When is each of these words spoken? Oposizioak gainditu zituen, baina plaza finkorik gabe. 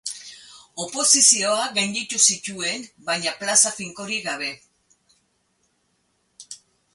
Oposizioak 0.83 1.75
gainditu 1.75 2.21
zituen, 2.27 2.87
baina 3.11 3.35
plaza 3.43 3.75
finkorik 3.77 4.25
gabe. 4.31 4.51